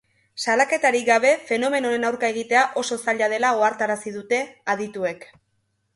[0.43, 4.41] Salaketarik gabe fenomeno honen aurka egitea oso zaila dela ohartarazi dute
[4.77, 5.29] adituek.